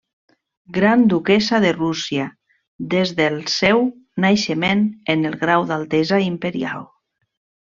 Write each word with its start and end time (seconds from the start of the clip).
Gran 0.77 1.01
duquessa 1.11 1.59
de 1.65 1.73
Rússia 1.75 2.25
des 2.95 3.13
del 3.19 3.37
seu 3.57 3.85
naixement 4.27 4.83
en 5.15 5.31
el 5.31 5.39
grau 5.45 5.69
d'altesa 5.73 6.21
imperial. 6.31 6.91